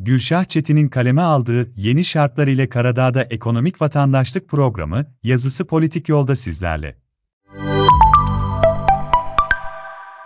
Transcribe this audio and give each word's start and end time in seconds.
Gülşah 0.00 0.44
Çetin'in 0.44 0.88
kaleme 0.88 1.22
aldığı 1.22 1.72
Yeni 1.76 2.04
Şartlar 2.04 2.46
ile 2.46 2.68
Karadağ'da 2.68 3.22
Ekonomik 3.22 3.80
Vatandaşlık 3.82 4.48
Programı 4.48 5.06
yazısı 5.22 5.66
politik 5.66 6.08
yolda 6.08 6.36
sizlerle. 6.36 6.96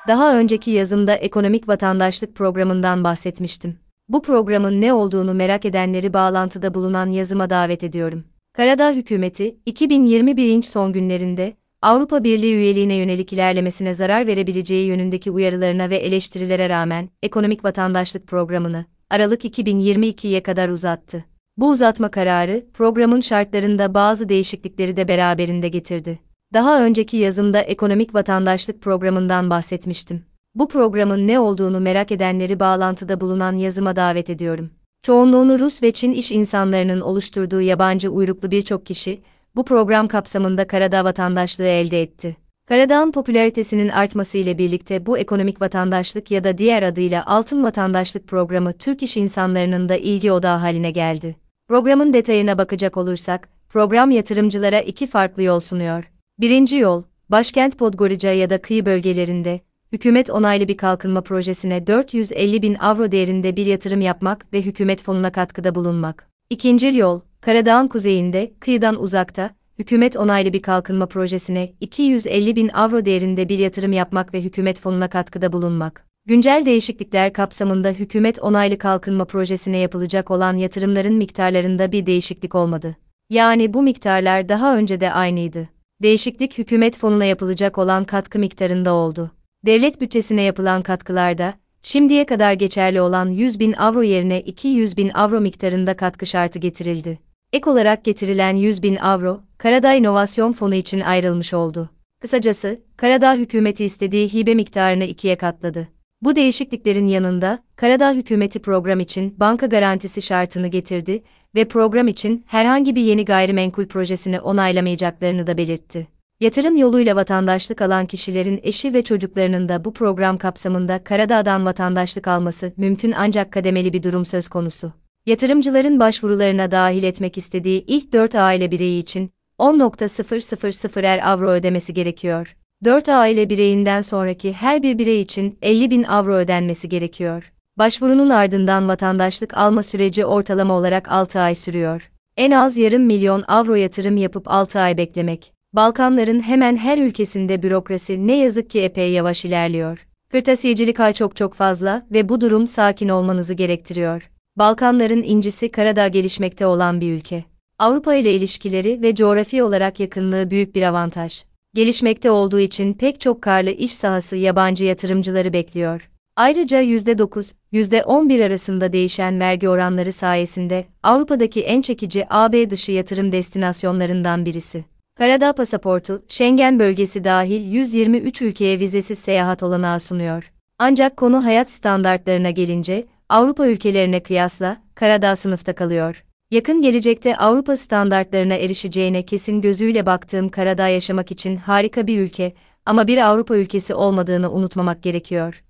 Daha 0.08 0.38
önceki 0.38 0.70
yazımda 0.70 1.14
ekonomik 1.14 1.68
vatandaşlık 1.68 2.36
programından 2.36 3.04
bahsetmiştim. 3.04 3.78
Bu 4.08 4.22
programın 4.22 4.80
ne 4.80 4.92
olduğunu 4.92 5.34
merak 5.34 5.64
edenleri 5.64 6.12
bağlantıda 6.12 6.74
bulunan 6.74 7.06
yazıma 7.06 7.50
davet 7.50 7.84
ediyorum. 7.84 8.24
Karadağ 8.52 8.92
hükümeti, 8.92 9.56
2021 9.66 10.62
son 10.62 10.92
günlerinde, 10.92 11.56
Avrupa 11.82 12.24
Birliği 12.24 12.54
üyeliğine 12.54 12.94
yönelik 12.94 13.32
ilerlemesine 13.32 13.94
zarar 13.94 14.26
verebileceği 14.26 14.86
yönündeki 14.86 15.30
uyarılarına 15.30 15.90
ve 15.90 15.96
eleştirilere 15.96 16.68
rağmen, 16.68 17.08
ekonomik 17.22 17.64
vatandaşlık 17.64 18.26
programını, 18.26 18.84
Aralık 19.12 19.44
2022'ye 19.44 20.42
kadar 20.42 20.68
uzattı. 20.68 21.24
Bu 21.56 21.70
uzatma 21.70 22.10
kararı, 22.10 22.66
programın 22.74 23.20
şartlarında 23.20 23.94
bazı 23.94 24.28
değişiklikleri 24.28 24.96
de 24.96 25.08
beraberinde 25.08 25.68
getirdi. 25.68 26.18
Daha 26.52 26.84
önceki 26.84 27.16
yazımda 27.16 27.60
ekonomik 27.60 28.14
vatandaşlık 28.14 28.82
programından 28.82 29.50
bahsetmiştim. 29.50 30.24
Bu 30.54 30.68
programın 30.68 31.28
ne 31.28 31.40
olduğunu 31.40 31.80
merak 31.80 32.12
edenleri 32.12 32.60
bağlantıda 32.60 33.20
bulunan 33.20 33.56
yazıma 33.56 33.96
davet 33.96 34.30
ediyorum. 34.30 34.70
Çoğunluğunu 35.02 35.58
Rus 35.58 35.82
ve 35.82 35.90
Çin 35.90 36.12
iş 36.12 36.32
insanlarının 36.32 37.00
oluşturduğu 37.00 37.60
yabancı 37.60 38.10
uyruklu 38.10 38.50
birçok 38.50 38.86
kişi, 38.86 39.22
bu 39.56 39.64
program 39.64 40.08
kapsamında 40.08 40.66
Karadağ 40.66 41.04
vatandaşlığı 41.04 41.66
elde 41.66 42.02
etti. 42.02 42.36
Karadağ'ın 42.68 43.12
popülaritesinin 43.12 43.88
artması 43.88 44.38
ile 44.38 44.58
birlikte 44.58 45.06
bu 45.06 45.18
ekonomik 45.18 45.60
vatandaşlık 45.60 46.30
ya 46.30 46.44
da 46.44 46.58
diğer 46.58 46.82
adıyla 46.82 47.26
altın 47.26 47.64
vatandaşlık 47.64 48.28
programı 48.28 48.72
Türk 48.72 49.02
iş 49.02 49.16
insanlarının 49.16 49.88
da 49.88 49.96
ilgi 49.96 50.32
odağı 50.32 50.58
haline 50.58 50.90
geldi. 50.90 51.36
Programın 51.68 52.12
detayına 52.12 52.58
bakacak 52.58 52.96
olursak, 52.96 53.48
program 53.68 54.10
yatırımcılara 54.10 54.80
iki 54.80 55.06
farklı 55.06 55.42
yol 55.42 55.60
sunuyor. 55.60 56.10
Birinci 56.38 56.76
yol, 56.76 57.02
başkent 57.28 57.78
Podgorica 57.78 58.32
ya 58.32 58.50
da 58.50 58.62
kıyı 58.62 58.86
bölgelerinde, 58.86 59.60
hükümet 59.92 60.30
onaylı 60.30 60.68
bir 60.68 60.76
kalkınma 60.76 61.20
projesine 61.20 61.86
450 61.86 62.62
bin 62.62 62.74
avro 62.74 63.12
değerinde 63.12 63.56
bir 63.56 63.66
yatırım 63.66 64.00
yapmak 64.00 64.52
ve 64.52 64.62
hükümet 64.62 65.02
fonuna 65.02 65.32
katkıda 65.32 65.74
bulunmak. 65.74 66.28
İkinci 66.50 66.86
yol, 66.86 67.20
Karadağ'ın 67.40 67.88
kuzeyinde, 67.88 68.52
kıyıdan 68.60 69.02
uzakta, 69.02 69.50
hükümet 69.82 70.16
onaylı 70.16 70.52
bir 70.52 70.62
kalkınma 70.62 71.06
projesine 71.06 71.72
250 71.80 72.56
bin 72.56 72.68
avro 72.68 73.04
değerinde 73.04 73.48
bir 73.48 73.58
yatırım 73.58 73.92
yapmak 73.92 74.34
ve 74.34 74.40
hükümet 74.40 74.80
fonuna 74.80 75.08
katkıda 75.08 75.52
bulunmak. 75.52 76.06
Güncel 76.26 76.62
değişiklikler 76.66 77.32
kapsamında 77.32 77.88
hükümet 77.88 78.38
onaylı 78.38 78.78
kalkınma 78.78 79.24
projesine 79.24 79.78
yapılacak 79.78 80.30
olan 80.30 80.56
yatırımların 80.56 81.14
miktarlarında 81.14 81.92
bir 81.92 82.06
değişiklik 82.06 82.54
olmadı. 82.54 82.96
Yani 83.30 83.74
bu 83.74 83.82
miktarlar 83.82 84.48
daha 84.48 84.76
önce 84.76 85.00
de 85.00 85.12
aynıydı. 85.12 85.68
Değişiklik 86.02 86.58
hükümet 86.58 86.98
fonuna 86.98 87.24
yapılacak 87.24 87.78
olan 87.78 88.04
katkı 88.04 88.38
miktarında 88.38 88.92
oldu. 88.92 89.30
Devlet 89.66 90.00
bütçesine 90.00 90.42
yapılan 90.42 90.82
katkılarda, 90.82 91.54
şimdiye 91.82 92.26
kadar 92.26 92.52
geçerli 92.52 93.00
olan 93.00 93.28
100 93.28 93.60
bin 93.60 93.72
avro 93.72 94.02
yerine 94.02 94.40
200 94.40 94.96
bin 94.96 95.08
avro 95.08 95.40
miktarında 95.40 95.96
katkı 95.96 96.26
şartı 96.26 96.58
getirildi. 96.58 97.18
Ek 97.52 97.70
olarak 97.70 98.04
getirilen 98.04 98.56
100 98.56 98.82
bin 98.82 98.96
avro, 98.96 99.40
Karadağ 99.62 99.94
İnovasyon 99.94 100.52
Fonu 100.52 100.74
için 100.74 101.00
ayrılmış 101.00 101.54
oldu. 101.54 101.90
Kısacası, 102.20 102.80
Karadağ 102.96 103.34
hükümeti 103.34 103.84
istediği 103.84 104.34
hibe 104.34 104.54
miktarını 104.54 105.04
ikiye 105.04 105.36
katladı. 105.36 105.88
Bu 106.22 106.36
değişikliklerin 106.36 107.06
yanında, 107.06 107.58
Karadağ 107.76 108.12
hükümeti 108.12 108.62
program 108.62 109.00
için 109.00 109.34
banka 109.40 109.66
garantisi 109.66 110.22
şartını 110.22 110.68
getirdi 110.68 111.22
ve 111.54 111.68
program 111.68 112.08
için 112.08 112.44
herhangi 112.46 112.96
bir 112.96 113.02
yeni 113.02 113.24
gayrimenkul 113.24 113.86
projesini 113.86 114.40
onaylamayacaklarını 114.40 115.46
da 115.46 115.56
belirtti. 115.56 116.08
Yatırım 116.40 116.76
yoluyla 116.76 117.16
vatandaşlık 117.16 117.82
alan 117.82 118.06
kişilerin 118.06 118.60
eşi 118.62 118.94
ve 118.94 119.02
çocuklarının 119.02 119.68
da 119.68 119.84
bu 119.84 119.92
program 119.92 120.38
kapsamında 120.38 121.04
Karadağ'dan 121.04 121.64
vatandaşlık 121.64 122.28
alması 122.28 122.72
mümkün 122.76 123.12
ancak 123.16 123.52
kademeli 123.52 123.92
bir 123.92 124.02
durum 124.02 124.26
söz 124.26 124.48
konusu. 124.48 124.92
Yatırımcıların 125.26 126.00
başvurularına 126.00 126.70
dahil 126.70 127.02
etmek 127.02 127.38
istediği 127.38 127.84
ilk 127.86 128.12
4 128.12 128.34
aile 128.34 128.70
bireyi 128.70 129.02
için 129.02 129.30
10.000 129.62 131.22
avro 131.22 131.50
ödemesi 131.50 131.94
gerekiyor. 131.94 132.56
4 132.84 133.08
aile 133.08 133.50
bireyinden 133.50 134.00
sonraki 134.00 134.52
her 134.52 134.82
bir 134.82 134.98
birey 134.98 135.20
için 135.20 135.58
50 135.62 135.90
bin 135.90 136.02
avro 136.02 136.34
ödenmesi 136.34 136.88
gerekiyor. 136.88 137.52
Başvurunun 137.78 138.30
ardından 138.30 138.88
vatandaşlık 138.88 139.56
alma 139.56 139.82
süreci 139.82 140.26
ortalama 140.26 140.74
olarak 140.74 141.12
6 141.12 141.40
ay 141.40 141.54
sürüyor. 141.54 142.10
En 142.36 142.50
az 142.50 142.76
yarım 142.76 143.02
milyon 143.02 143.44
avro 143.48 143.74
yatırım 143.74 144.16
yapıp 144.16 144.50
6 144.50 144.80
ay 144.80 144.96
beklemek. 144.96 145.52
Balkanların 145.72 146.40
hemen 146.40 146.76
her 146.76 146.98
ülkesinde 146.98 147.62
bürokrasi 147.62 148.26
ne 148.26 148.38
yazık 148.38 148.70
ki 148.70 148.80
epey 148.80 149.12
yavaş 149.12 149.44
ilerliyor. 149.44 150.06
Kırtasiyecilik 150.30 151.00
ay 151.00 151.12
çok 151.12 151.36
çok 151.36 151.54
fazla 151.54 152.06
ve 152.12 152.28
bu 152.28 152.40
durum 152.40 152.66
sakin 152.66 153.08
olmanızı 153.08 153.54
gerektiriyor. 153.54 154.30
Balkanların 154.56 155.22
incisi 155.22 155.72
Karadağ 155.72 156.08
gelişmekte 156.08 156.66
olan 156.66 157.00
bir 157.00 157.12
ülke. 157.12 157.51
Avrupa 157.78 158.14
ile 158.14 158.34
ilişkileri 158.34 159.02
ve 159.02 159.14
coğrafi 159.14 159.62
olarak 159.62 160.00
yakınlığı 160.00 160.50
büyük 160.50 160.74
bir 160.74 160.82
avantaj. 160.82 161.44
Gelişmekte 161.74 162.30
olduğu 162.30 162.60
için 162.60 162.94
pek 162.94 163.20
çok 163.20 163.42
karlı 163.42 163.70
iş 163.70 163.94
sahası 163.94 164.36
yabancı 164.36 164.84
yatırımcıları 164.84 165.52
bekliyor. 165.52 166.10
Ayrıca 166.36 166.82
%9, 166.82 167.54
%11 167.72 168.46
arasında 168.46 168.92
değişen 168.92 169.40
vergi 169.40 169.68
oranları 169.68 170.12
sayesinde 170.12 170.84
Avrupa'daki 171.02 171.62
en 171.62 171.82
çekici 171.82 172.26
AB 172.30 172.70
dışı 172.70 172.92
yatırım 172.92 173.32
destinasyonlarından 173.32 174.46
birisi. 174.46 174.84
Karadağ 175.18 175.52
pasaportu, 175.52 176.22
Schengen 176.28 176.78
bölgesi 176.78 177.24
dahil 177.24 177.72
123 177.72 178.42
ülkeye 178.42 178.78
vizesiz 178.78 179.18
seyahat 179.18 179.62
olanağı 179.62 180.00
sunuyor. 180.00 180.52
Ancak 180.78 181.16
konu 181.16 181.44
hayat 181.44 181.70
standartlarına 181.70 182.50
gelince, 182.50 183.06
Avrupa 183.28 183.66
ülkelerine 183.66 184.22
kıyasla, 184.22 184.82
Karadağ 184.94 185.36
sınıfta 185.36 185.74
kalıyor. 185.74 186.24
Yakın 186.52 186.82
gelecekte 186.82 187.36
Avrupa 187.36 187.76
standartlarına 187.76 188.54
erişeceğine 188.54 189.22
kesin 189.22 189.60
gözüyle 189.60 190.06
baktığım 190.06 190.48
Karadağ 190.48 190.88
yaşamak 190.88 191.30
için 191.30 191.56
harika 191.56 192.06
bir 192.06 192.20
ülke 192.20 192.52
ama 192.86 193.06
bir 193.06 193.18
Avrupa 193.18 193.56
ülkesi 193.56 193.94
olmadığını 193.94 194.52
unutmamak 194.52 195.02
gerekiyor. 195.02 195.62